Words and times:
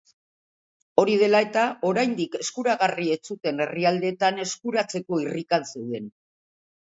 Hori 1.01 1.17
dela 1.23 1.41
eta, 1.47 1.65
oraindik 1.89 2.37
eskuragarri 2.45 3.05
ez 3.15 3.19
zuten 3.35 3.61
herrialdeetan 3.65 4.41
eskuratzeko 4.45 5.23
irrikan 5.27 5.69
zeuden. 5.69 6.09